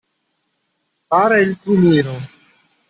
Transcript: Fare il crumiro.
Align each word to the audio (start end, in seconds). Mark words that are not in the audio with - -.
Fare 1.09 1.41
il 1.41 1.59
crumiro. 1.59 2.13